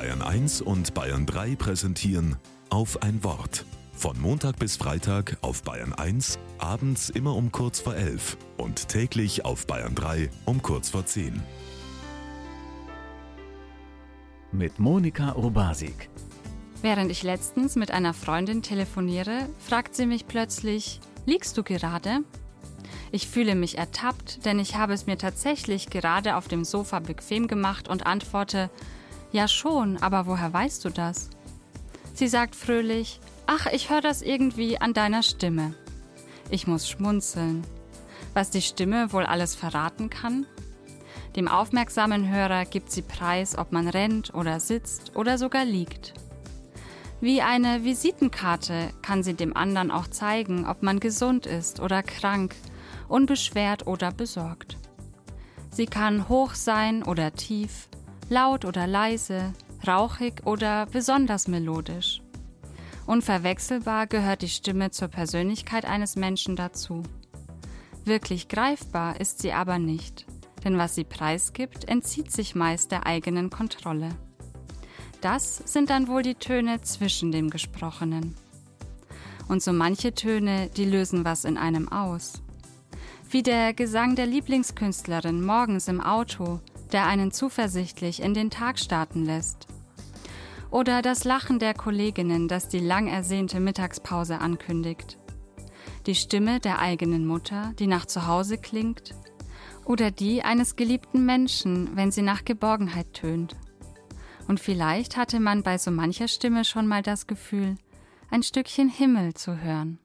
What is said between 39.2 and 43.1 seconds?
alles verraten kann? Dem aufmerksamen Hörer gibt sie